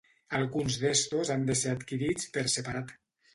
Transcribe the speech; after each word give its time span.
Alguns 0.37 0.77
d'estos 0.83 1.31
han 1.35 1.45
de 1.51 1.57
ser 1.59 1.75
adquirits 1.75 2.27
per 2.39 2.45
separat. 2.57 2.97